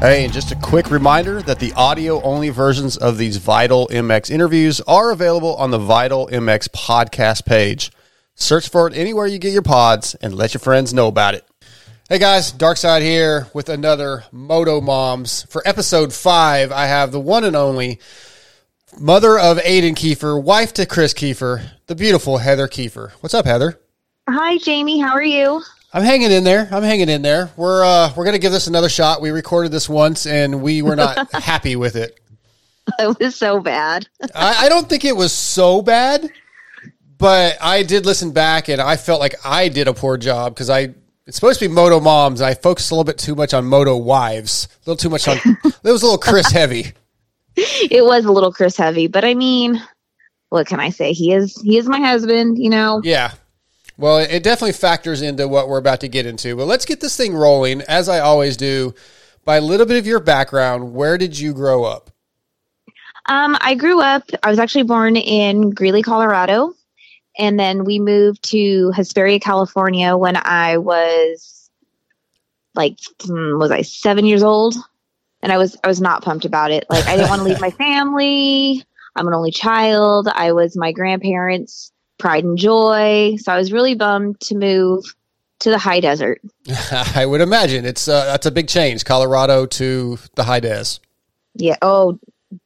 [0.00, 4.30] Hey, and just a quick reminder that the audio only versions of these Vital MX
[4.30, 7.92] interviews are available on the Vital MX podcast page.
[8.34, 11.46] Search for it anywhere you get your pods and let your friends know about it.
[12.08, 15.42] Hey guys, Dark Side here with another Moto Moms.
[15.50, 18.00] For episode five, I have the one and only
[18.98, 23.12] mother of Aden Keefer, wife to Kris Keefer, the beautiful Heather Keefer.
[23.20, 23.78] What's up, Heather?
[24.26, 24.98] Hi, Jamie.
[24.98, 25.62] How are you?
[25.92, 26.68] I'm hanging in there.
[26.70, 27.50] I'm hanging in there.
[27.56, 29.20] We're uh, we're gonna give this another shot.
[29.20, 32.20] We recorded this once and we were not happy with it.
[32.98, 34.08] It was so bad.
[34.34, 36.30] I, I don't think it was so bad,
[37.18, 40.70] but I did listen back and I felt like I did a poor job because
[40.70, 40.94] I
[41.26, 43.64] it's supposed to be Moto Moms and I focused a little bit too much on
[43.64, 44.68] Moto Wives.
[44.86, 45.38] A little too much on.
[45.64, 46.92] it was a little Kris heavy.
[47.56, 49.82] It was a little Kris heavy, but I mean,
[50.50, 51.12] what can I say?
[51.12, 52.58] He is he is my husband.
[52.58, 53.00] You know.
[53.02, 53.32] Yeah.
[54.00, 56.56] Well, it definitely factors into what we're about to get into.
[56.56, 58.94] But let's get this thing rolling, as I always do,
[59.44, 60.94] by a little bit of your background.
[60.94, 62.10] Where did you grow up?
[63.26, 64.22] Um, I grew up.
[64.42, 66.72] I was actually born in Greeley, Colorado,
[67.38, 71.70] and then we moved to Hesperia, California when I was
[72.74, 74.76] like, hmm, was I seven years old?
[75.42, 76.86] And I was I was not pumped about it.
[76.88, 78.82] Like I didn't want to leave my family.
[79.14, 80.26] I'm an only child.
[80.26, 83.36] I was my grandparents' pride and joy.
[83.38, 85.04] So I was really bummed to move
[85.60, 86.40] to the high desert.
[87.14, 90.98] I would imagine it's uh, that's a big change, Colorado to the high des.
[91.54, 91.76] Yeah.
[91.82, 92.18] Oh,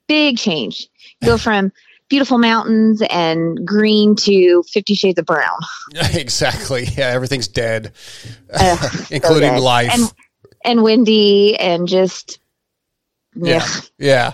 [0.09, 0.89] big change.
[1.25, 1.73] Go from
[2.09, 5.59] beautiful mountains and green to Fifty Shades of Brown.
[6.15, 6.85] exactly.
[6.97, 7.93] Yeah, everything's dead,
[8.57, 8.77] so
[9.11, 9.61] including dead.
[9.61, 9.91] life.
[9.93, 10.13] and
[10.65, 12.39] and windy and just
[13.35, 13.57] yeah.
[13.57, 14.33] yeah, yeah.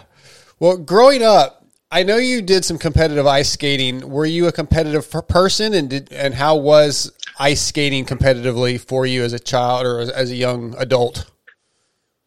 [0.59, 1.60] Well, growing up,
[1.93, 4.09] I know you did some competitive ice skating.
[4.09, 9.25] Were you a competitive person, and did and how was ice skating competitively for you
[9.25, 11.29] as a child or as, as a young adult?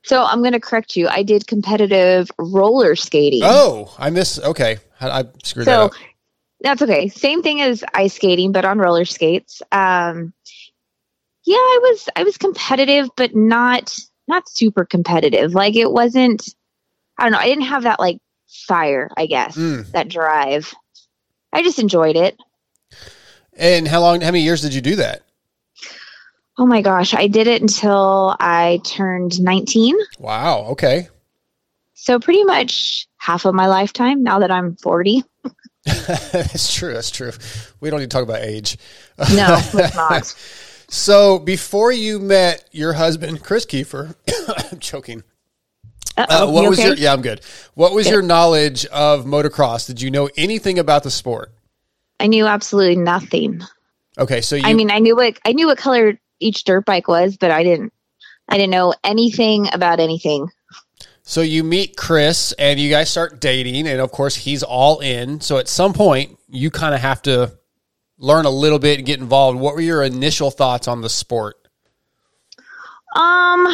[0.04, 1.08] So I'm going to correct you.
[1.08, 3.42] I did competitive roller skating.
[3.44, 4.38] Oh, I miss.
[4.38, 5.92] Okay, I, I screwed that so up.
[6.60, 7.08] that's okay.
[7.08, 9.62] Same thing as ice skating, but on roller skates.
[9.72, 10.34] Um,
[11.46, 15.54] yeah, I was I was competitive, but not not super competitive.
[15.54, 16.54] Like it wasn't.
[17.18, 17.38] I don't know.
[17.38, 18.18] I didn't have that like
[18.68, 19.10] fire.
[19.18, 19.92] I guess Mm.
[19.92, 20.74] that drive.
[21.52, 22.38] I just enjoyed it.
[23.56, 24.22] And how long?
[24.22, 25.22] How many years did you do that?
[26.58, 29.96] Oh my gosh, I did it until I turned 19.
[30.20, 30.66] Wow.
[30.72, 31.10] Okay.
[31.96, 35.24] So pretty much half of my lifetime now that I'm 40.
[35.86, 36.94] that's true.
[36.94, 37.32] That's true.
[37.80, 38.78] We don't need to talk about age.
[39.34, 40.36] No, it's not.
[40.90, 44.16] So before you met your husband, Kris Keefer,
[44.72, 45.24] I'm choking.
[46.18, 46.90] Uh, what you was okay?
[46.90, 46.98] your?
[46.98, 47.42] Yeah, I'm good.
[47.74, 48.12] What was Good.
[48.14, 49.88] your knowledge of motocross?
[49.88, 51.54] Did you know anything about the sport?
[52.20, 53.62] I knew absolutely nothing.
[54.18, 54.64] Okay, so you.
[54.64, 57.64] I mean, I knew what I knew what color each dirt bike was, but I
[57.64, 57.92] didn't
[58.50, 60.50] I didn't know anything about anything.
[61.24, 65.42] so you meet Kris, and you guys start dating, and of course he's all in.
[65.42, 67.58] So at some point, you kind of have to
[68.20, 69.60] learn a little bit and get involved.
[69.60, 71.56] What were your initial thoughts on the sport?
[73.16, 73.68] Um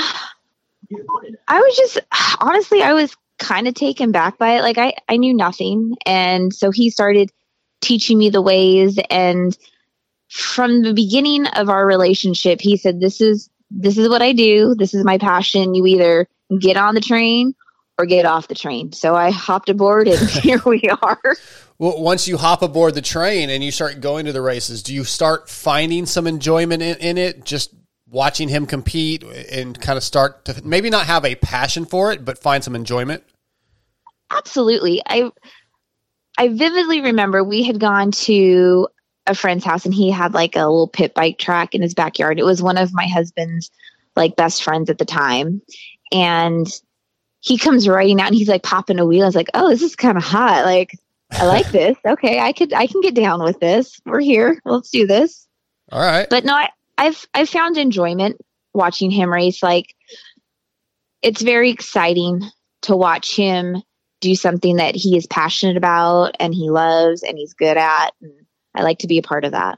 [1.48, 2.00] I was just
[2.40, 4.62] honestly I was kind of taken back by it.
[4.62, 7.32] Like I I knew nothing and so he started
[7.82, 9.58] teaching me the ways and
[10.30, 14.76] from the beginning of our relationship he said this is this is what I do.
[14.76, 15.76] This is my passion.
[15.76, 16.28] You either
[16.60, 17.54] get on the train
[17.98, 18.92] or get off the train.
[18.94, 21.22] So I hopped aboard and here we are.
[21.78, 24.94] Well, once you hop aboard the train and you start going to the races, do
[24.94, 27.46] you start finding some enjoyment in, in it?
[27.46, 27.74] Just
[28.10, 32.26] watching him compete and kind of start to maybe not have a passion for it,
[32.26, 33.24] but find some enjoyment?
[34.32, 35.02] absolutely.
[35.06, 35.32] I
[36.38, 38.88] i vividly remember we had gone to
[39.28, 42.40] a friend's house and he had like a little pit bike track in his backyard.
[42.40, 43.70] It was one of my husband's
[44.16, 45.62] like best friends at the time.
[46.12, 46.68] And
[47.42, 49.24] he comes riding out and he's like popping a wheel.
[49.24, 50.66] I was like oh this is kind of hot.
[50.66, 50.92] Like
[51.32, 51.98] i like this.
[52.06, 54.00] Okay i could i can get down with this.
[54.06, 54.60] We're here.
[54.66, 55.48] Let's do this.
[55.92, 56.28] All right.
[56.30, 58.38] but no I, i've i've found enjoyment
[58.74, 59.96] watching him race like
[61.22, 62.42] it's very exciting
[62.84, 63.82] to watch him
[64.22, 68.34] do something that he is passionate about and he loves and he's good at and
[68.76, 69.78] i like to be a part of that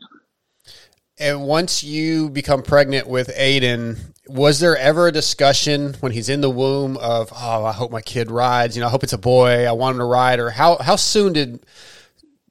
[1.17, 6.41] And once you become pregnant with Aiden, was there ever a discussion when he's in
[6.41, 8.75] the womb of, oh, I hope my kid rides.
[8.75, 9.67] You know, I hope it's a boy.
[9.67, 10.39] I want him to ride.
[10.39, 11.63] Or how how soon did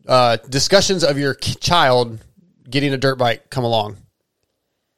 [0.07, 2.21] uh, discussions of your child
[2.69, 3.97] getting a dirt bike come along?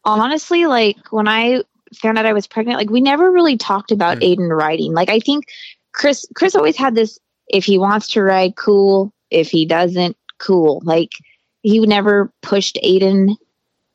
[0.05, 1.63] Honestly like when i
[1.95, 4.25] found out i was pregnant like we never really talked about Hmm.
[4.25, 5.45] aden riding like i think
[5.93, 7.19] kris kris always had this
[7.53, 9.13] if he wants to ride cool.
[9.31, 10.83] If he doesn't cool.
[10.85, 11.11] Like
[11.63, 13.37] he never pushed aden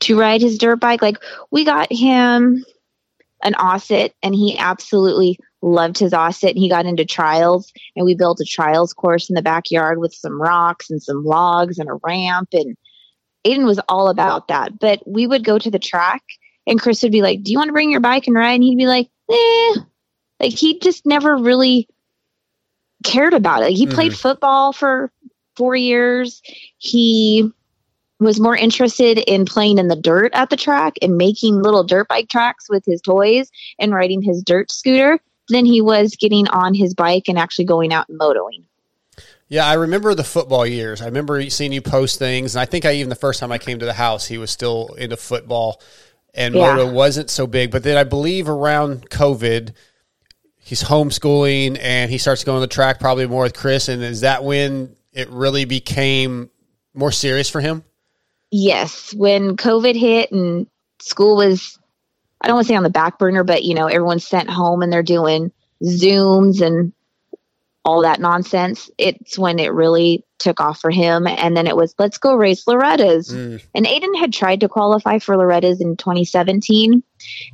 [0.02, 1.02] to ride his dirt bike.
[1.02, 1.18] Like
[1.52, 2.64] we got him
[3.44, 8.16] an Oset and he absolutely loved his Oset and he got into trials and we
[8.16, 12.00] built a trials course in the backyard with some rocks and some logs and a
[12.04, 12.78] ramp and
[13.48, 14.80] Aden was all about that.
[14.80, 16.24] But we would go to the track
[16.66, 18.56] and Kris would be like, Do you want to bring your bike and ride?
[18.56, 19.76] And he'd be like, Eh.
[20.40, 21.88] Like he just never really
[23.04, 23.72] cared about it.
[23.72, 23.96] He mm-hmm.
[23.96, 25.12] played football for
[25.56, 26.42] four years.
[26.78, 27.52] He
[28.20, 32.08] was more interested in playing in the dirt at the track and making little dirt
[32.08, 36.74] bike tracks with his toys and riding his dirt scooter than he was getting on
[36.74, 38.64] his bike and actually going out and motoing.
[39.50, 41.02] Yeah, I remember the football years.
[41.02, 43.58] I remember seeing you post things, and I think I even the first time I
[43.58, 45.82] came to the house, he was still into football,
[46.34, 46.76] and yeah.
[46.76, 47.72] moto wasn't so big.
[47.72, 49.74] But then I believe around COVID,
[50.68, 53.88] he's homeschooling and he starts going the track probably more with Kris.
[53.88, 56.50] And is that when it really became
[56.94, 57.86] more serious for him?
[58.52, 60.68] Yes, when COVID hit and
[61.00, 61.80] school was
[62.42, 64.84] I don't want to say on the back burner, but you know, everyone's sent home
[64.84, 65.52] and they're doing
[65.84, 66.92] Zooms and
[67.88, 68.92] all that nonsense.
[68.98, 71.26] It's when it really took off for him.
[71.26, 73.34] And then it was, let's go race Loretta's.
[73.34, 73.66] Mm.
[73.74, 77.02] And Aden had tried to qualify for Loretta's in 2017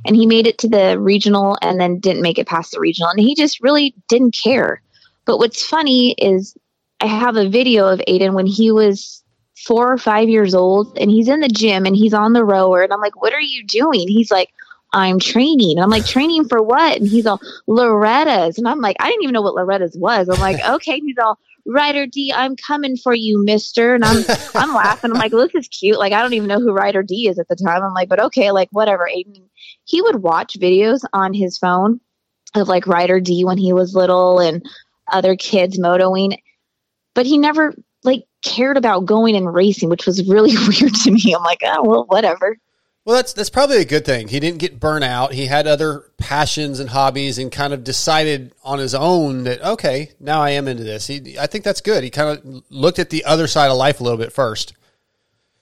[0.04, 3.10] and he made it to the regional and then didn't make it past the regional.
[3.10, 4.82] And he just really didn't care.
[5.24, 6.56] But what's funny is
[7.00, 9.22] I have a video of Aden when he was
[9.64, 12.82] four or five years old and he's in the gym and he's on the rower.
[12.82, 14.08] And I'm like, what are you doing?
[14.08, 14.50] He's like,
[14.94, 15.72] I'm training.
[15.72, 16.98] And I'm like, training for what?
[16.98, 18.58] And he's all, Loretta's.
[18.58, 20.28] And I'm like, I didn't even know what Loretta's was.
[20.28, 21.00] I'm like, okay.
[21.00, 23.94] he's all, Ryder D, I'm coming for you, mister.
[23.94, 24.24] And I'm
[24.54, 25.10] I'm laughing.
[25.10, 25.98] I'm like, this is cute.
[25.98, 27.82] Like, I don't even know who Ryder D is at the time.
[27.82, 29.08] I'm like, but okay, like whatever.
[29.08, 29.50] Aden,
[29.84, 32.00] he would watch videos on his phone
[32.54, 34.64] of like Ryder D when he was little and
[35.10, 36.38] other kids motoing.
[37.14, 37.74] But he never
[38.04, 41.34] like cared about going and racing, which was really weird to me.
[41.34, 42.58] I'm like, oh well, whatever.
[43.04, 44.28] Well, that's that's probably a good thing.
[44.28, 45.34] He didn't get burnt out.
[45.34, 50.12] He had other passions and hobbies, and kind of decided on his own that okay,
[50.20, 51.06] now I am into this.
[51.06, 52.02] He, I think that's good.
[52.02, 54.72] He kind of looked at the other side of life a little bit first.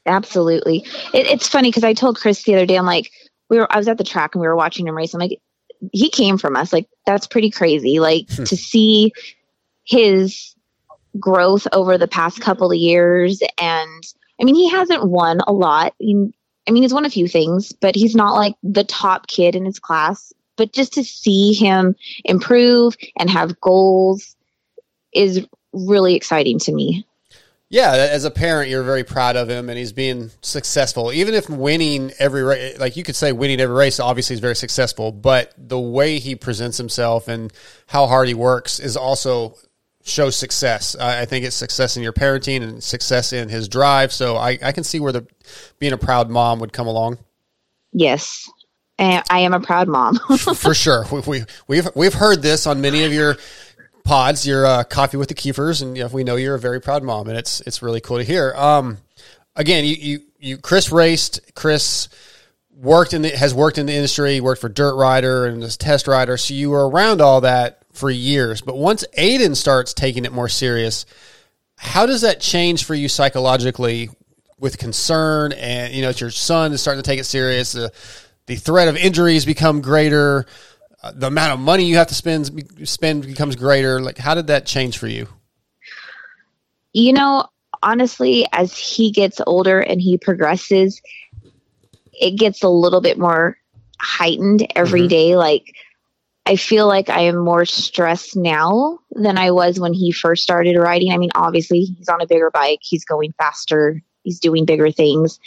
[0.07, 2.79] Absolutely, it, it's funny because I told Kris the other day.
[2.79, 3.11] I'm like,
[3.49, 5.13] we were I was at the track and we were watching him race.
[5.13, 5.41] I'm like,
[5.93, 6.73] he came from us.
[6.73, 7.99] Like that's pretty crazy.
[7.99, 8.45] Like hmm.
[8.45, 9.13] to see
[9.83, 10.55] his
[11.19, 14.05] growth over the past couple of years and.
[14.41, 15.95] I mean, he hasn't won a lot.
[16.01, 16.33] He,
[16.69, 19.65] I mean, he's won a few things, but he's not like the top kid in
[19.65, 20.33] his class.
[20.57, 24.37] But just to see him improve and have goals
[25.13, 27.07] is really exciting to me.
[27.71, 31.11] Yeah, as a parent, you're very proud of him, and he's being successful.
[31.11, 34.55] Even if winning every race, like you could say, winning every race, obviously, is very
[34.55, 35.11] successful.
[35.11, 37.51] But the way he presents himself and
[37.87, 39.57] how hard he works is also
[40.05, 40.97] shows success.
[40.99, 44.13] I, I think it's success in your parenting and success in his drive.
[44.13, 45.27] So I, I can see where the
[45.79, 47.19] being a proud mom would come along.
[47.93, 48.49] Yes,
[48.99, 50.17] I am a proud mom.
[50.39, 53.37] For sure, we, we, we've we've heard this on many of your
[54.05, 56.81] pods, your uh, coffee with the Keefers, and you know, we know you're a very
[56.81, 58.55] proud mom, and it's it's really cool to hear.
[58.55, 58.99] Um,
[59.57, 61.55] again, you you you Kris raced.
[61.55, 62.09] Kris
[62.75, 64.41] worked in the has worked in the industry.
[64.41, 68.11] Worked for Dirt Rider and as test rider, so you were around all that for
[68.11, 68.61] years.
[68.61, 71.07] But once Aden starts taking it more serious,
[71.77, 74.09] how does that change for you psychologically
[74.59, 75.53] with concern?
[75.53, 77.73] And, you know, your son is starting to take it serious.
[77.73, 77.93] The,
[78.47, 80.47] the threat of injuries become greater.
[81.03, 84.01] Uh, the amount of money you have to spend spend becomes greater.
[84.01, 85.27] Like, how did that change for you?
[86.93, 87.47] You know,
[87.83, 91.03] honestly, as he gets older and he progresses,
[92.13, 93.57] it gets a little bit more
[93.99, 95.09] heightened every mm-hmm.
[95.09, 95.37] day.
[95.37, 95.75] Like,
[96.45, 100.77] I feel like I am more stressed now than I was when he first started
[100.77, 101.13] riding.
[101.13, 105.39] I mean, obviously, he's on a bigger bike, he's going faster, he's doing bigger things,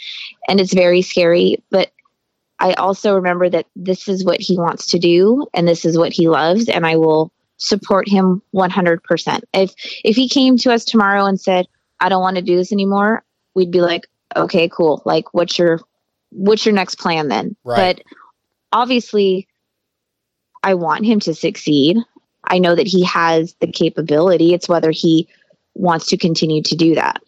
[0.48, 1.62] and it's very scary.
[1.70, 1.92] But
[2.58, 6.12] I also remember that this is what he wants to do and this is what
[6.12, 9.40] he loves, and I will support him 100%.
[9.52, 9.74] If
[10.04, 11.66] if he came to us tomorrow and said,
[12.00, 13.22] "I don't want to do this anymore,"
[13.54, 15.02] we'd be like, "Okay, cool.
[15.04, 15.80] Like what's your
[16.30, 17.96] what's your next plan then?" Right.
[17.96, 18.16] But
[18.72, 19.46] obviously
[20.66, 21.96] I want him to succeed.
[22.42, 24.52] I know that he has the capability.
[24.52, 25.28] It's whether he
[25.74, 27.22] wants to continue to do that.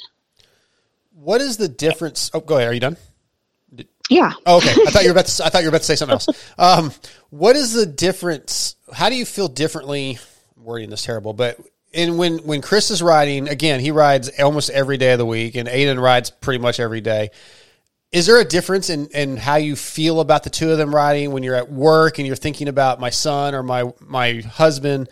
[1.14, 2.33] What is the difference?
[2.35, 2.68] Oh, go ahead.
[2.68, 2.97] Are you done?
[4.11, 4.33] Yeah.
[4.45, 4.71] Oh, okay.
[4.71, 5.45] I thought you were about to.
[5.45, 6.28] I thought you were about to say something else.
[6.59, 6.92] Um,
[7.30, 8.75] what is the difference?
[8.92, 10.18] How do you feel differently?
[10.57, 11.59] wording this terrible, but
[11.95, 15.54] and when when Kris is riding again, he rides almost every day of the week,
[15.54, 17.30] and Aden rides pretty much every day.
[18.11, 21.33] Is there a difference in, in how you feel about the two of them riding
[21.33, 25.09] when you're at work and you're thinking about my son or my my husband?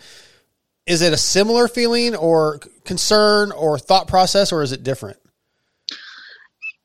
[0.87, 5.17] Is it a similar feeling or concern or thought process, or is it different?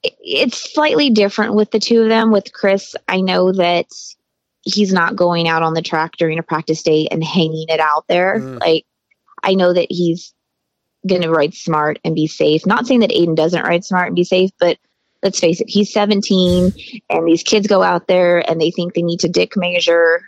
[0.02, 2.30] It's slightly different with the two of them.
[2.30, 3.86] With Kris, I know that
[4.62, 8.04] he's not going out on the track during a practice day and hanging it out
[8.08, 8.38] there.
[8.38, 8.60] Mm.
[8.60, 8.84] Like
[9.42, 10.34] I know that he's
[11.06, 12.66] going to ride smart and be safe.
[12.66, 14.78] Not saying that Aden doesn't ride smart and be safe, but
[15.22, 16.72] let's face it, he's 17
[17.08, 20.20] and these kids go out there and they think they need to dick measure.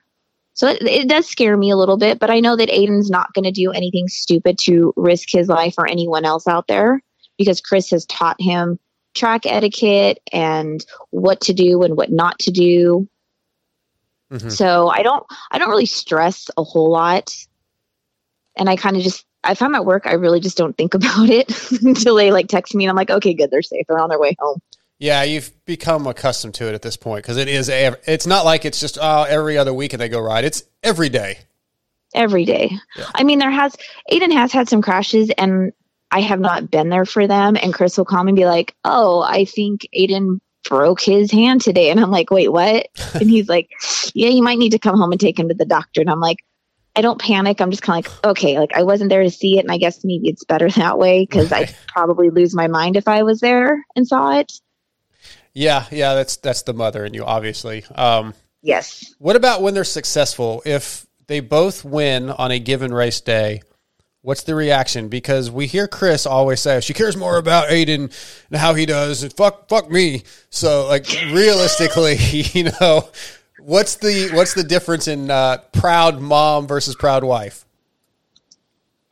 [0.55, 3.35] So it, it does scare me a little bit, but I know that Aden's not
[3.35, 7.03] going to do anything stupid to risk his life or anyone else out there
[7.37, 8.79] because Kris has taught him
[9.15, 13.09] track etiquette and what to do and what not to do.
[14.31, 14.51] Mhm.
[14.51, 17.35] So I don't I don't really stress a whole lot.
[18.57, 21.29] And I kind of just if I'm at work, I really just don't think about
[21.31, 21.51] it
[21.83, 23.87] until they like text me and I'm like, okay, good, they're safe.
[23.89, 24.61] They're on their way home.
[24.99, 27.69] Yeah, you've become accustomed to it at this point because it is.
[27.69, 30.45] ev- It's not like it's just oh, every other weekend they go ride.
[30.45, 31.39] It's every day.
[32.15, 32.71] Every day.
[32.97, 33.07] Yeah.
[33.15, 33.77] I mean, there has
[34.09, 35.73] Aden has had some crashes and
[36.13, 37.57] I have not been there for them.
[37.61, 41.91] And Kris will come and be like, Oh, I think Aden broke his hand today.
[41.91, 42.87] And I'm like, wait, what?
[43.15, 43.69] and he's like,
[44.15, 46.01] Yeah, you might need to come home and take him to the doctor.
[46.03, 46.39] And I'm like,
[46.95, 47.61] I don't panic.
[47.61, 49.63] I'm just kind of like, okay, like I wasn't there to see it.
[49.65, 51.69] And I guess maybe it's better that way because Right.
[51.69, 54.53] I'd probably lose my mind if I was there and saw it.
[55.55, 57.85] Yeah, yeah, that's that's the mother in you, obviously.
[57.95, 59.15] Um, Yes.
[59.19, 60.63] what about when they're successful?
[60.65, 63.63] If they both win on a given race day,
[64.23, 65.09] what's the reaction?
[65.09, 68.11] Because we hear Kris always say she cares more about Aden
[68.51, 70.25] and how he does, and fuck, fuck me.
[70.51, 73.09] So, like, realistically, you know,
[73.61, 77.65] what's the what's the difference in uh, proud mom versus proud wife?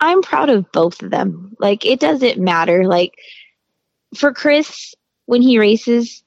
[0.00, 1.56] I'm proud of both of them.
[1.60, 2.84] Like it doesn't matter.
[2.86, 3.14] Like
[4.16, 4.94] for Kris,
[5.26, 6.21] when he races,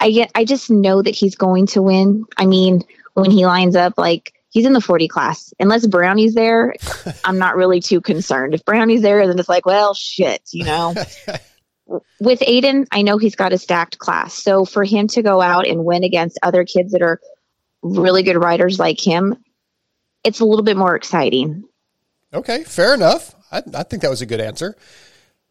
[0.00, 2.24] I get I just know that he's going to win.
[2.36, 2.82] I mean,
[3.14, 5.52] when he lines up, like he's in the 40 class.
[5.58, 6.74] Unless Brownie's there,
[7.24, 8.54] I'm not really too concerned.
[8.54, 10.94] If Brownie's there, then it's like, well, shit, you know.
[12.20, 14.34] With Aden, I know he's got a stacked class.
[14.34, 17.20] So for him to go out and win against other kids that are
[17.82, 19.36] really good riders like him,
[20.24, 21.62] it's a little bit more exciting.
[22.34, 23.34] Okay, fair enough.
[23.52, 24.74] I, I think that was a good answer.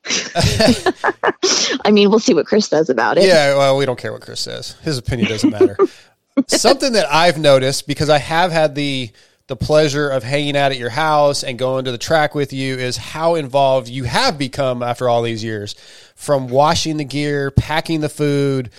[1.85, 3.25] I mean, we'll see what Kris says about it.
[3.25, 4.75] Yeah, well, we don't care what Kris says.
[4.83, 5.77] His opinion doesn't matter.
[6.47, 9.11] Something that I've noticed because I have had the
[9.47, 12.77] the pleasure of hanging out at your house and going to the track with you
[12.77, 15.75] is how involved you have become after all these years.
[16.15, 18.71] From washing the gear, packing the food.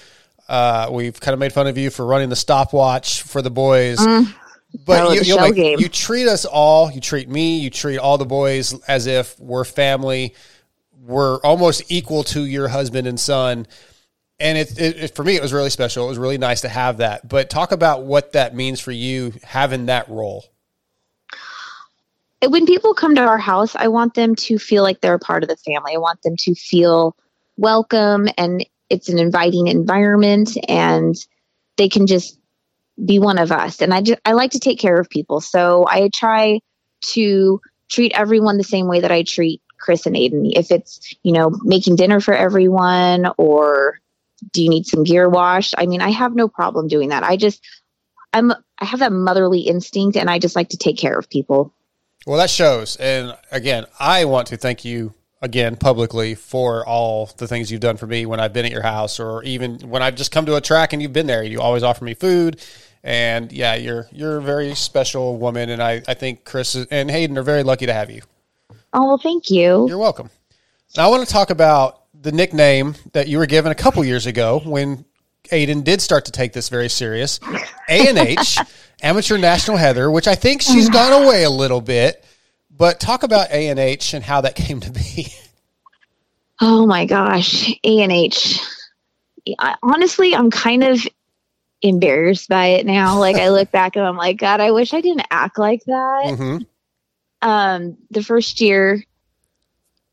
[0.49, 3.99] Uh, we've kind of made fun of you for running the stopwatch for the boys.
[3.99, 4.35] that
[4.85, 8.75] But you, like, you treat us all, you treat me, you treat all the boys
[8.89, 10.35] as if we're family.
[11.07, 13.67] We're almost equal to your husband and son
[14.39, 16.05] and it, it, it for me it was really special.
[16.05, 17.29] It was really nice to have that.
[17.29, 20.45] But talk about what that means for you having that role.
[22.47, 25.43] when people come to our house, I want them to feel like they're a part
[25.43, 25.95] of the family.
[25.95, 27.17] I want them to feel
[27.57, 31.15] welcome and it's an inviting environment and
[31.77, 32.39] they can just
[33.05, 33.81] be one of us.
[33.81, 35.41] And I just I like to take care of people.
[35.41, 36.61] So I try
[37.13, 40.51] to treat everyone the same way that I treat Kris and Aden.
[40.55, 44.01] If it's, you know, making dinner for everyone or
[44.53, 45.75] do you need some gear washed?
[45.79, 47.23] I mean, I have no problem doing that.
[47.23, 47.63] I just
[48.33, 51.73] I'm I have that motherly instinct and I just like to take care of people.
[52.27, 52.97] Well, that shows.
[52.97, 57.97] And again, I want to thank you again publicly for all the things you've done
[57.97, 60.57] for me when I've been at your house or even when I've just come to
[60.57, 61.43] a track and you've been there.
[61.43, 62.61] You always offer me food.
[63.03, 67.39] And yeah, you're you're a very special woman and I, I think Kris and Aden
[67.39, 68.23] are very lucky to have you.
[68.99, 69.87] Oh well, thank you.
[69.89, 70.31] You're welcome.
[70.97, 74.25] Now I want to talk about the nickname that you were given a couple years
[74.25, 75.05] ago when
[75.53, 77.39] Aden did start to take this very serious.
[77.91, 78.59] A and H,
[79.03, 82.25] Amateur National Heather, which I think she's gone away a little bit.
[82.71, 85.29] But talk about A and H and how that came to be.
[86.59, 88.59] Oh my gosh, A and H.
[89.83, 91.07] Honestly, I'm kind of
[91.83, 93.19] embarrassed by it now.
[93.19, 96.35] Like I look back and I'm like, God, I wish I didn't act like that.
[96.35, 96.59] hmm
[97.43, 99.03] Um, the first year,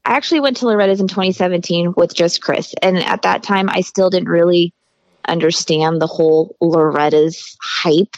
[0.06, 3.82] I actually went to Loretta's in 2017 with just Kris, and at that time, I
[3.82, 4.74] still didn't really
[5.28, 8.16] understand the whole Loretta's hype.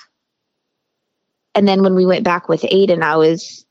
[1.54, 3.66] And then when we went back with Aden, I was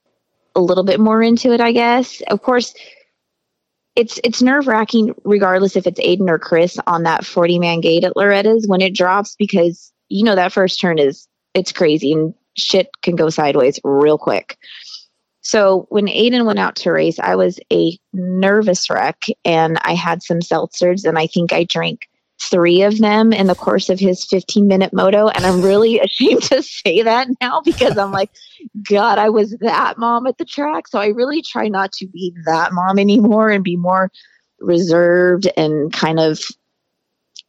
[0.54, 2.22] a little bit more into it, I guess.
[2.28, 2.74] Of course,
[3.96, 8.04] it's it's nerve wracking regardless if it's Aden or Kris on that 40 man gate
[8.04, 12.34] at Loretta's when it drops because you know that first turn is it's crazy and
[12.56, 14.58] shit can go sideways real quick.
[15.44, 20.22] So when Aden went out to race, I was a nervous wreck and I had
[20.22, 22.08] some seltzers and I think I drank
[22.40, 25.28] three of them in the course of his 15 minute moto.
[25.28, 28.30] And I'm really ashamed to say that now because I'm like,
[28.88, 30.88] God, I was that mom at the track.
[30.88, 34.10] So I really try not to be that mom anymore and be more
[34.60, 36.40] reserved and kind of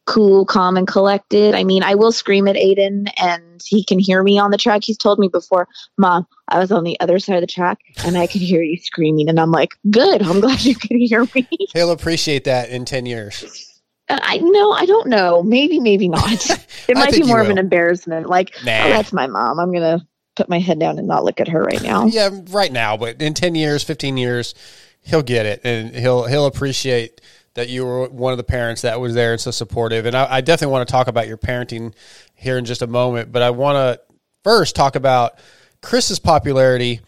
[0.06, 1.54] cool, calm, and collected.
[1.54, 4.82] I mean, I will scream at Aden and he can hear me on the track.
[4.84, 8.16] He's told me before, Mom, I was on the other side of the track and
[8.16, 9.28] I could hear you screaming.
[9.28, 11.46] And I'm like, Good, I'm glad you can hear me.
[11.74, 13.82] He'll appreciate that in 10 years.
[14.08, 15.42] Uh, I know, I don't know.
[15.42, 16.50] Maybe, maybe not.
[16.88, 18.28] It might be more of an embarrassment.
[18.28, 18.84] Like, oh, nah.
[18.84, 19.58] oh, that's my mom.
[19.58, 22.06] I'm going to put my head down and not look at her right now.
[22.06, 24.54] yeah, right now, but in 10 years, 15 years,
[25.00, 27.20] he'll get it and he'll he'll appreciate
[27.56, 30.04] that you were one of the parents that was there and so supportive.
[30.04, 31.94] And I, I definitely want to talk about your parenting
[32.34, 34.00] here in just a moment, but I want to
[34.44, 35.38] first talk about
[35.82, 37.00] Kris's popularity.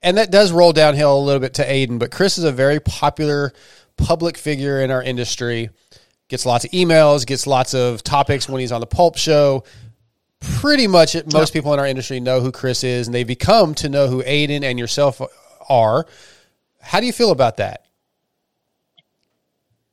[0.00, 2.78] And that does roll downhill a little bit to Aden, but Kris is a very
[2.78, 3.52] popular
[3.96, 5.70] public figure in our industry.
[6.28, 9.64] Gets lots of emails, gets lots of topics when he's on the Pulp Show.
[10.40, 13.88] Pretty much, most people in our industry know who Kris is, and they become to
[13.88, 15.20] know who Aden and yourself
[15.68, 16.06] are.
[16.80, 17.87] How do you feel about that?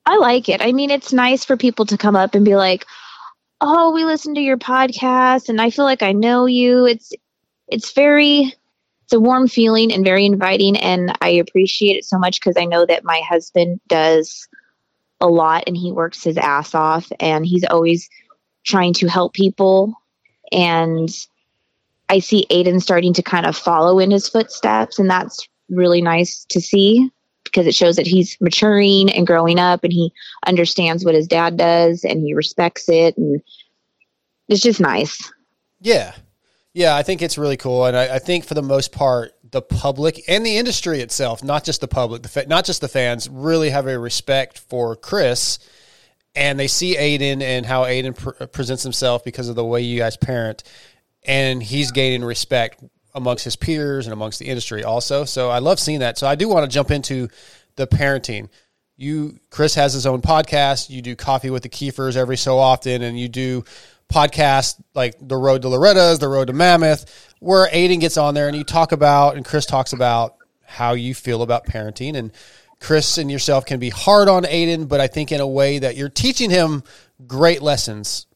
[0.05, 0.61] I like it.
[0.61, 2.85] I mean, it's nice for people to come up and be like,
[3.61, 7.11] "Oh, we listen to your podcast and I feel like I know you." It's
[7.67, 8.53] it's very
[9.03, 12.65] it's a warm feeling and very inviting and I appreciate it so much cuz I
[12.65, 14.47] know that my husband does
[15.21, 18.09] a lot and he works his ass off and he's always
[18.63, 19.93] trying to help people
[20.51, 21.09] and
[22.09, 26.45] I see Aden starting to kind of follow in his footsteps and that's really nice
[26.49, 27.09] to see
[27.55, 30.11] because it shows that he's maturing and growing up and he
[30.45, 33.41] understands what his dad does and he respects it and
[34.49, 35.31] it's just nice.
[35.79, 36.13] Yeah.
[36.73, 37.85] Yeah, I think it's really cool.
[37.85, 41.63] And I, I think for the most part, the public and the industry itself, not
[41.63, 45.57] just the public, the fa- not just the fans, really have a respect for Kris.
[46.35, 49.97] And they see Aden and how Aden pr- presents himself because of the way you
[49.97, 50.63] guys parent.
[51.23, 52.83] And he's gaining respect
[53.15, 55.23] amongst his peers and amongst the industry also.
[55.23, 56.17] So I love seeing that.
[56.17, 57.29] So I do want to jump into
[57.77, 58.49] the parenting.
[58.97, 60.89] You, Kris has his own podcast.
[60.89, 63.63] You do coffee with the Keefers every so often, and you do
[64.09, 68.47] podcasts like the Road to Loretta's, the Road to Mammoth, where Aden gets on there
[68.47, 72.15] and you talk about, and Kris talks about how you feel about parenting.
[72.15, 72.31] And
[72.79, 75.95] Kris and yourself can be hard on Aden, but I think in a way that
[75.95, 76.83] you're teaching him
[77.25, 78.27] great lessons.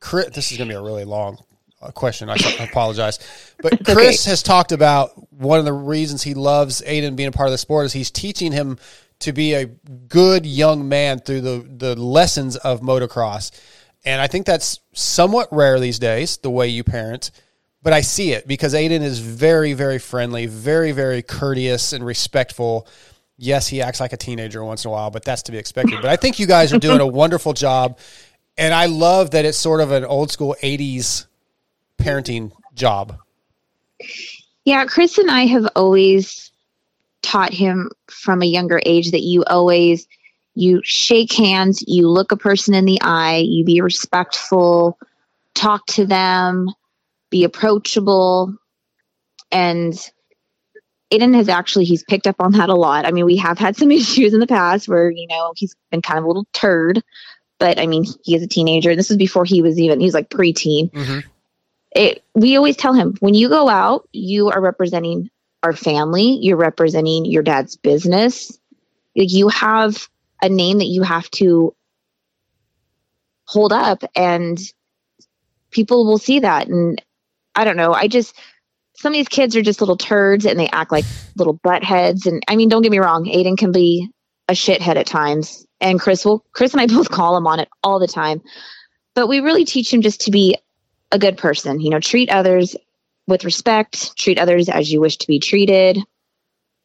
[0.00, 1.38] Kris, this is going to be a really long
[1.80, 2.28] a question.
[2.28, 3.18] I, apologize,
[3.60, 4.30] but Kris okay.
[4.30, 7.58] has talked about one of the reasons he loves Aden being a part of the
[7.58, 8.78] sport is he's teaching him
[9.20, 13.50] to be a good young man through the the lessons of motocross,
[14.04, 16.38] and I think that's somewhat rare these days.
[16.38, 17.30] The way you parent,
[17.82, 22.86] but I see it because Aden is very very friendly, very very courteous and respectful.
[23.42, 26.02] Yes, he acts like a teenager once in a while, but that's to be expected.
[26.02, 27.98] But I think you guys are doing a wonderful job.
[28.58, 31.24] And I love that it's sort of an old school 80s
[32.00, 33.18] parenting job?
[34.64, 36.50] Yeah, Kris and I have always
[37.22, 40.06] taught him from a younger age that you always
[40.54, 44.98] you shake hands, you look a person in the eye, you be respectful,
[45.54, 46.68] talk to them,
[47.30, 48.56] be approachable.
[49.52, 49.94] And
[51.10, 53.06] Aden has actually he's picked up on that a lot.
[53.06, 56.02] I mean, we have had some issues in the past where, you know, he's been
[56.02, 57.02] kind of a little turd.
[57.58, 58.96] But I mean, he is a teenager.
[58.96, 60.90] This is before he was even he's like preteen.
[60.90, 61.28] Mm-hmm
[61.92, 65.30] it, we always tell him when you go out, you are representing
[65.62, 68.58] our family, you're representing your dad's business.
[69.14, 70.08] You have
[70.40, 71.74] a name that you have to
[73.44, 74.58] hold up, and
[75.70, 76.68] people will see that.
[76.68, 77.02] And
[77.54, 78.36] I don't know, I just,
[78.96, 81.04] some of these kids are just little turds and they act like
[81.36, 82.26] little butt heads.
[82.26, 84.08] And I mean, don't get me wrong, Aden can be
[84.48, 85.66] a shithead at times.
[85.80, 88.42] And Kris will, Kris and I both call him on it all the time.
[89.14, 90.56] But we really teach him just to be
[91.12, 91.80] a good person.
[91.80, 92.76] You know, treat others
[93.26, 95.98] with respect, treat others as you wish to be treated.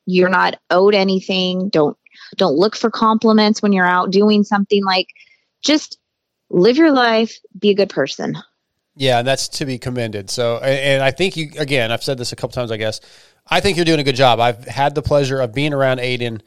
[0.05, 1.69] You're not owed anything.
[1.69, 1.97] Don't
[2.37, 5.07] don't look for compliments when you're out doing something like
[5.61, 5.97] just
[6.49, 8.37] live your life, be a good person.
[8.95, 10.29] Yeah, and that's to be commended.
[10.29, 13.01] So, and I think you again, I've said this a couple times, I guess.
[13.47, 14.39] I think you're doing a good job.
[14.39, 16.41] I've had the pleasure of being around Aden,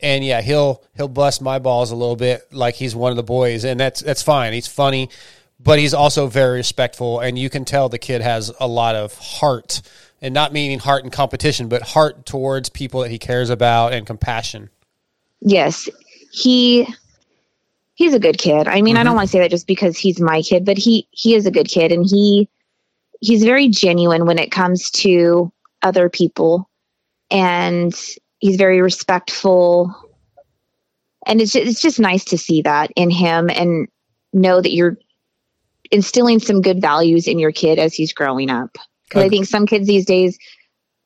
[0.00, 3.22] and yeah, he'll he'll bust my balls a little bit like he's one of the
[3.22, 4.52] boys, and that's that's fine.
[4.52, 5.10] He's funny
[5.62, 9.14] but he's also very respectful, and you can tell the kid has a lot of
[9.14, 9.82] heart,
[10.20, 14.06] and not meaning heart in competition, but heart towards people that he cares about and
[14.06, 14.70] compassion.
[15.40, 15.88] Yes,
[16.32, 16.86] he
[17.94, 18.66] he's a good kid.
[18.66, 19.00] I mean, mm-hmm.
[19.00, 19.16] I don't mm-hmm.
[19.16, 21.68] want to say that just because he's my kid, but he he is a good
[21.68, 22.48] kid, and he
[23.20, 26.68] he's very genuine when it comes to other people,
[27.30, 27.94] and
[28.38, 29.94] he's very respectful.
[31.24, 33.86] And it's just, it's just nice to see that in him and
[34.32, 34.96] know that you're
[35.92, 38.72] instilling some good values in your kid as he's growing up.
[39.04, 39.26] Because okay.
[39.26, 40.38] I think some kids these days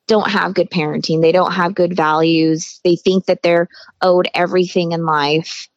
[0.07, 1.21] don't have good parenting.
[1.21, 2.79] They don't have good values.
[2.83, 3.67] They think that they're
[4.01, 5.67] owed everything in life.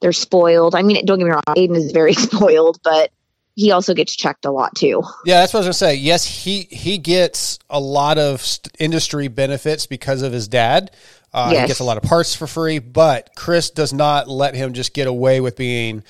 [0.00, 0.74] they're spoiled.
[0.74, 3.10] I mean, don't get me wrong, Aden is very spoiled, but
[3.54, 5.02] he also gets checked a lot too.
[5.24, 5.94] Yeah, that's what I was gonna say.
[5.96, 10.92] Yes, he he gets a lot of st- industry benefits because of his dad.
[11.32, 11.62] Uh, yes.
[11.62, 14.94] He gets a lot of parts for free, but Kris does not let him just
[14.94, 16.04] get away with being,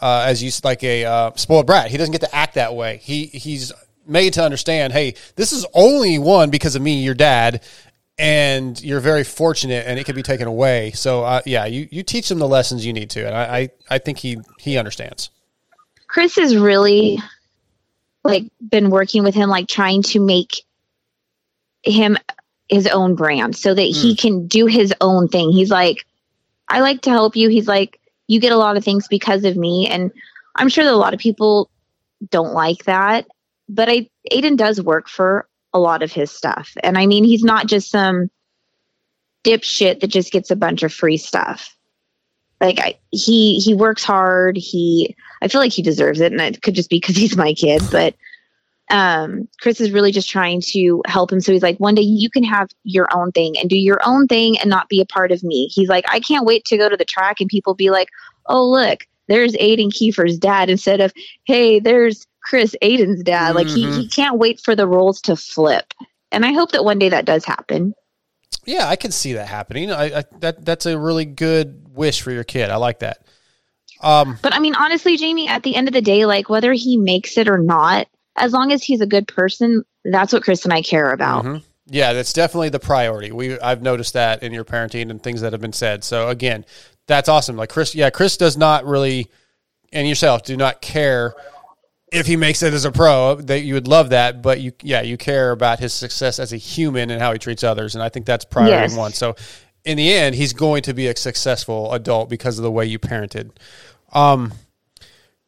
[0.00, 1.90] uh, as you like a uh, spoiled brat.
[1.90, 2.98] He doesn't get to act that way.
[3.02, 3.72] He he's
[4.06, 7.62] made to understand, hey, this is only one because of me, your dad,
[8.18, 10.92] and you're very fortunate, and it can be taken away.
[10.92, 13.68] So uh, yeah, you you teach him the lessons you need to, and I I,
[13.90, 15.30] I think he he understands.
[16.06, 17.18] Kris has really
[18.22, 20.62] like been working with him, like trying to make
[21.82, 22.16] him
[22.68, 23.94] his own brand so that mm.
[23.94, 25.50] he can do his own thing.
[25.52, 26.06] He's like,
[26.68, 27.48] I like to help you.
[27.48, 29.88] He's like, you get a lot of things because of me.
[29.88, 30.10] And
[30.54, 31.70] I'm sure that a lot of people
[32.30, 33.26] don't like that
[33.68, 36.72] but I Aden does work for a lot of his stuff.
[36.82, 38.30] And I mean, he's not just some
[39.44, 41.76] dipshit that just gets a bunch of free stuff.
[42.60, 44.56] Like I, he he works hard.
[44.56, 47.52] He I feel like he deserves it, and it could just be because he's my
[47.52, 47.90] kid.
[47.90, 48.14] But
[48.90, 51.40] um, Kris is really just trying to help him.
[51.40, 54.26] So he's like, one day you can have your own thing and do your own
[54.26, 55.66] thing and not be a part of me.
[55.66, 58.08] He's like, I can't wait to go to the track and people be like,
[58.46, 61.12] oh look, there's Aden Keefer's dad instead of
[61.44, 63.48] hey, there's Kris Aden's dad.
[63.48, 63.56] Mm-hmm.
[63.56, 64.08] Like he, he mm-hmm.
[64.08, 65.94] can't wait for the roles to flip.
[66.30, 67.94] And I hope that one day that does happen.
[68.66, 69.90] Yeah, I can see that happening.
[69.90, 72.70] I, I that that's a really good wish for your kid.
[72.70, 73.26] I like that.
[74.00, 76.96] Um, but I mean, honestly, Jamie, at the end of the day, like whether he
[76.96, 80.72] makes it or not, as long as he's a good person, that's what Kris and
[80.72, 81.44] I care about.
[81.44, 81.58] Mm-hmm.
[81.86, 83.30] Yeah, that's definitely the priority.
[83.30, 86.02] We I've noticed that in your parenting and things that have been said.
[86.02, 86.64] So again,
[87.06, 87.56] that's awesome.
[87.56, 89.30] Like Kris, yeah, Kris does not really,
[89.92, 91.34] and yourself do not care
[92.14, 94.40] if he makes it as a pro, that you would love that.
[94.40, 97.64] But you, yeah, you care about his success as a human and how he treats
[97.64, 98.96] others, and I think that's priority yes.
[98.96, 99.12] one.
[99.12, 99.34] So,
[99.84, 102.98] in the end, he's going to be a successful adult because of the way you
[102.98, 103.50] parented.
[104.12, 104.54] Um,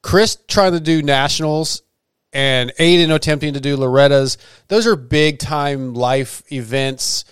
[0.02, 1.82] Kris trying to do nationals
[2.32, 4.38] and Aden attempting to do Loretta's.
[4.68, 7.24] Those are big time life events.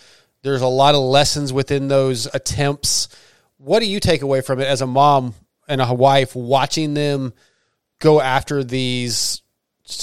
[0.43, 3.09] There's a lot of lessons within those attempts.
[3.57, 5.35] What do you take away from it as a mom
[5.69, 7.33] and a wife watching them?
[8.05, 9.43] go after these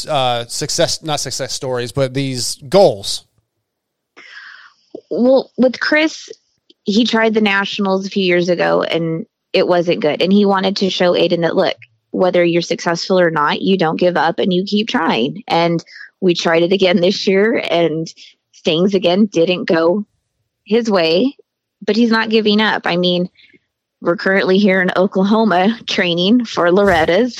[0.07, 3.25] uh, success, not success stories, but these goals?
[5.09, 6.29] Well, with Kris,
[6.83, 10.21] he tried the nationals a few years ago and it wasn't good.
[10.21, 11.75] And he wanted to show Aden that, look,
[12.11, 15.43] whether you're successful or not, you don't give up and you keep trying.
[15.47, 15.83] And
[16.19, 18.07] we tried it again this year and
[18.63, 20.05] things again didn't go
[20.65, 21.35] his way,
[21.81, 22.83] but he's not giving up.
[22.85, 23.29] I mean,
[24.01, 27.37] we're currently here in Oklahoma training for Loretta's.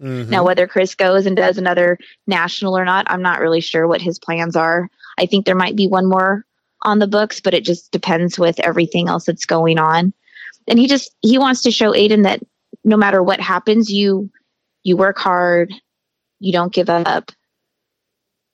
[0.00, 0.30] Mm-hmm.
[0.30, 4.02] Now, whether Kris goes and does another national or not, I'm not really sure what
[4.02, 4.90] his plans are.
[5.18, 6.44] I think there might be one more
[6.82, 10.12] on the books, but it just depends with everything else that's going on.
[10.68, 12.40] And he just he wants to show Aden that
[12.86, 14.30] no matter what happens, you
[14.84, 15.74] you work hard,
[16.38, 17.32] you don't give up.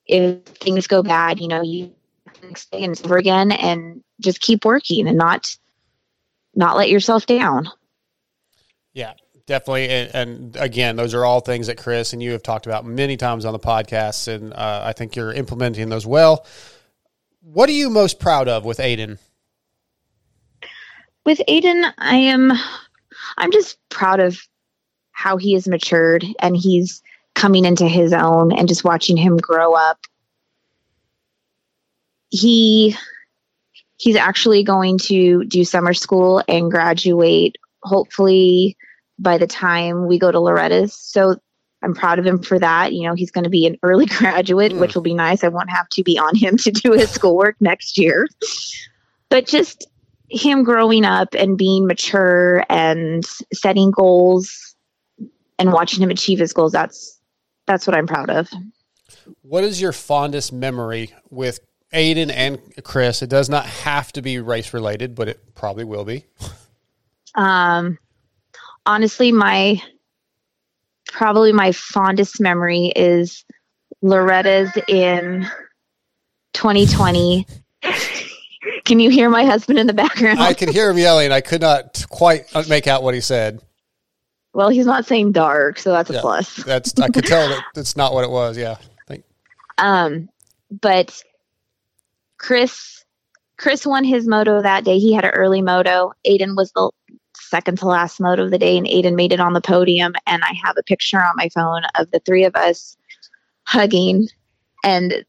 [0.06, 1.92] If things go bad, you know, you
[2.42, 5.54] next day and over again and just keep working and not
[6.54, 7.68] not let yourself down.
[8.94, 9.12] Yeah,
[9.46, 9.88] definitely.
[9.88, 13.16] And, and, again, those are all things that Kris and you have talked about many
[13.16, 16.46] times on the podcast, and uh, I think you're implementing those well.
[17.40, 19.18] What are you most proud of with Aden?
[21.24, 22.52] With Aden, I am.
[23.38, 24.38] I'm just proud of
[25.12, 27.02] how he has matured and he's
[27.34, 29.98] coming into his own, and just watching him grow up.
[32.28, 32.96] He
[33.96, 38.76] he's actually going to do summer school and graduate hopefully
[39.18, 40.94] by the time we go to Loretta's.
[40.94, 41.36] So
[41.82, 42.92] I'm proud of him for that.
[42.92, 44.80] You know, he's going to be an early graduate, mm.
[44.80, 45.44] which will be nice.
[45.44, 48.28] I won't have to be on him to do his schoolwork next year.
[49.28, 49.86] But just
[50.32, 54.74] him growing up and being mature and setting goals
[55.58, 57.20] and watching him achieve his goals, that's
[57.66, 58.48] that's what I'm proud of.
[59.42, 61.60] What is your fondest memory with
[61.92, 63.22] Aden and Kris?
[63.22, 66.24] It does not have to be race related, but it probably will be.
[67.34, 67.98] Um,
[68.86, 69.80] honestly, my
[71.06, 73.44] probably my fondest memory is
[74.02, 75.46] Loretta's in
[76.54, 77.46] 2020.
[78.84, 80.40] Can you hear my husband in the background?
[80.40, 81.32] I can hear him yelling.
[81.32, 83.60] I could not quite make out what he said.
[84.54, 86.56] Well, he's not saying dark, so that's a yeah, plus.
[86.56, 88.58] that's I could tell that that's not what it was.
[88.58, 88.76] Yeah.
[89.06, 89.24] Thank.
[89.78, 90.28] Um,
[90.70, 91.22] but
[92.38, 93.04] Kris,
[93.56, 94.98] Kris won his moto that day.
[94.98, 96.12] He had an early moto.
[96.24, 96.90] Aden was the
[97.34, 100.14] second to last moto of the day, and Aden made it on the podium.
[100.26, 102.96] And I have a picture on my phone of the three of us
[103.64, 104.28] hugging.
[104.84, 105.24] And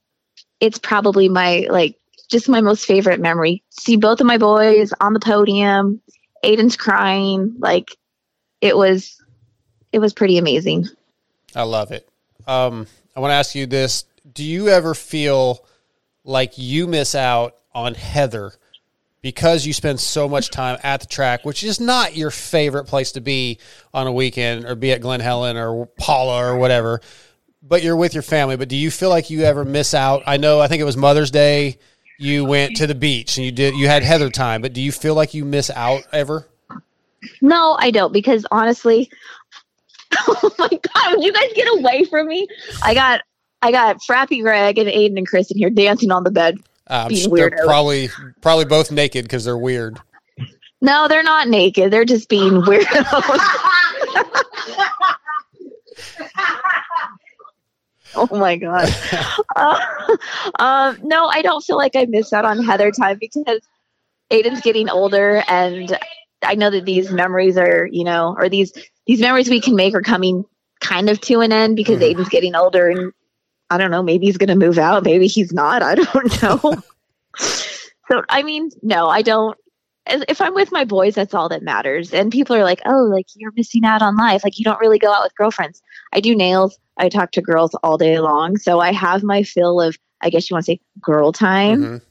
[0.60, 1.98] it's probably my, like,
[2.34, 3.64] just my most favorite memory.
[3.70, 6.02] See both of my boys on the podium.
[6.44, 7.56] Aden's crying.
[7.60, 7.96] Like,
[8.60, 9.24] it was
[9.94, 10.90] it was pretty amazing.
[11.56, 12.10] I love it.
[12.48, 15.64] Um, I want to ask you this: Do you ever feel
[16.26, 18.54] like you miss out on Heather
[19.22, 23.14] because you spend so much time at the track, which is not your favorite place
[23.14, 23.60] to be
[23.94, 27.00] on a weekend, or be at Glen Helen or Pala or whatever?
[27.62, 28.58] But you're with your family.
[28.58, 30.24] But do you feel like you ever miss out?
[30.26, 30.60] I know.
[30.60, 31.78] I think it was Mother's Day.
[32.24, 33.76] You went to the beach and you did.
[33.76, 34.62] You had Heather time.
[34.62, 36.48] But do you feel like you miss out ever?
[37.42, 39.12] No, I don't because honestly,
[40.18, 42.48] oh my god, would you guys get away from me?
[42.82, 43.22] I got
[43.62, 46.60] I got Frappy Greg and Aden and Kris in here dancing on the bed.
[46.88, 48.10] Um, Being they're probably
[48.42, 50.00] probably both naked because they're weird.
[50.82, 51.92] No, they're not naked.
[51.92, 53.40] They're just being weirdos.
[58.32, 58.90] oh my god.
[59.56, 59.80] Uh,
[60.60, 63.60] um, no, I don't feel like I missed out on Heather time because
[64.32, 65.98] Aden's getting older, and
[66.44, 68.74] I know that these memories are, you know, or these
[69.06, 70.44] these memories we can make are coming
[70.82, 72.04] kind of to an end because Mhm.
[72.04, 73.14] Aden's getting older, and
[73.70, 75.82] I don't know, maybe he's going to move out, maybe he's not.
[75.84, 76.82] I don't know.
[77.38, 79.58] so, I mean, no, I don't.
[80.06, 82.14] If I'm with my boys, that's all that matters.
[82.14, 84.44] And people are like, "Oh, like you're missing out on life.
[84.44, 86.78] Like you don't really go out with girlfriends." I do nails.
[86.98, 90.50] I talk to girls all day long, so I have my fill of, I guess
[90.50, 91.82] you want to say, girl time.
[91.82, 92.02] Mhm.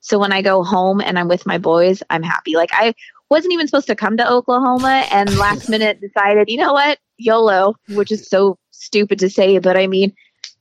[0.00, 2.56] So when I go home and I'm with my boys, I'm happy.
[2.56, 2.94] Like I
[3.30, 6.98] wasn't even supposed to come to Oklahoma and last minute decided, you know what?
[7.18, 10.12] YOLO, which is so stupid to say, but I mean,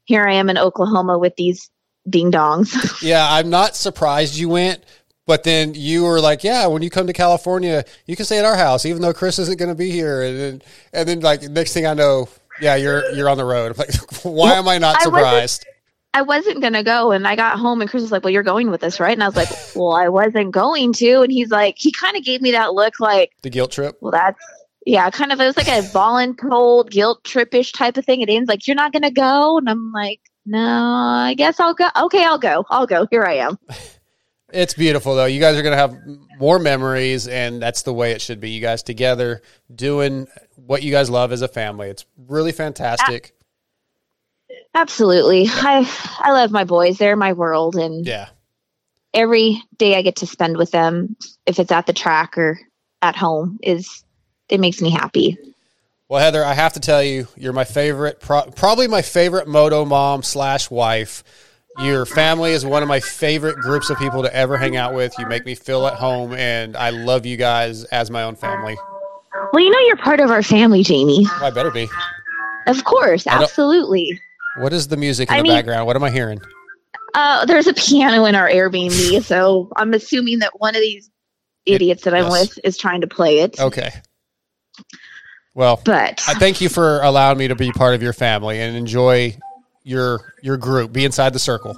[0.05, 1.69] here I am in Oklahoma with these
[2.09, 3.01] ding dongs.
[3.01, 4.83] Yeah, I'm not surprised you went,
[5.25, 8.45] but then you were like, "Yeah, when you come to California, you can stay at
[8.45, 10.61] our house, even though Chris isn't going to be here." And then,
[10.93, 12.29] and then, like next thing I know,
[12.61, 13.71] yeah, you're you're on the road.
[13.71, 13.93] I'm like,
[14.23, 15.65] why am I not I wasn't- surprised?
[16.13, 18.43] I wasn't going to go and I got home and Kris was like, well, you're
[18.43, 19.13] going with us, right?
[19.13, 19.47] And I was like,
[19.77, 21.21] well, I wasn't going to.
[21.21, 23.95] And he's like, he kind of gave me that look like, The guilt trip.
[24.01, 24.37] well, that's,
[24.85, 28.21] yeah, kind of, it was like a voluntold guilt tripish type of thing.
[28.21, 29.57] And Ian's like, you're not going to go.
[29.57, 31.87] And I'm like, no, I guess I'll go.
[31.95, 32.65] Okay, I'll go.
[32.69, 33.07] I'll go.
[33.09, 33.57] Here I am.
[34.53, 35.27] It's beautiful though.
[35.27, 35.95] You guys are going to have
[36.37, 38.49] more memories, and that's the way it should be.
[38.49, 39.41] You guys together
[39.73, 40.27] doing
[40.65, 41.89] what you guys love as a family.
[41.89, 43.33] It's really fantastic.
[44.73, 45.45] Absolutely.
[45.49, 46.97] I I love my boys.
[46.97, 48.29] They're my world and Yeah.
[49.13, 52.59] every day I get to spend with them, if it's at the track or
[53.01, 54.03] at home, is
[54.49, 55.37] it makes me happy.
[56.07, 59.85] Well, Heather, I have to tell you, you're my favorite, pro- probably my favorite moto
[59.85, 61.23] mom slash wife.
[61.79, 65.17] Your family is one of my favorite groups of people to ever hang out with.
[65.17, 68.77] You make me feel at home, and I love you guys as my own family.
[69.53, 71.25] Well, you know you're part of our family, Jamie.
[71.39, 71.89] Well, I better be.
[72.67, 74.19] Of course, absolutely.
[74.59, 75.87] What is the music in I the mean- background?
[75.87, 76.41] What am I hearing?
[77.13, 81.09] Uh, there's a piano in our Airbnb, so I'm assuming that one of these
[81.65, 82.31] idiots that I'm Yes.
[82.55, 83.59] with is trying to play it.
[83.59, 83.91] Okay.
[85.53, 88.75] Well, But I thank you for allowing me to be part of your family and
[88.75, 89.35] enjoy
[89.83, 90.93] your your group.
[90.93, 91.77] Be inside the circle.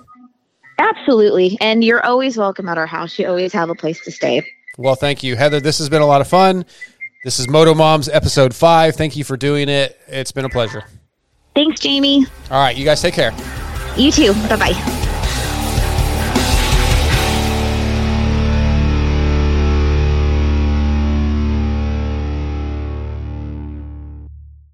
[0.78, 3.18] absolutely, and you're always welcome at our house.
[3.18, 4.46] You always have a place to stay.
[4.78, 5.60] Well, thank you, Heather.
[5.60, 6.66] This has been a lot of fun.
[7.24, 8.96] This is Moto Moms episode five.
[8.96, 9.98] Thank you for doing it.
[10.08, 10.84] It's been a pleasure.
[11.56, 12.26] Thanks, Jamie.
[12.52, 13.32] All right, you guys take care.
[13.96, 14.34] You too.
[14.50, 15.00] Bye bye.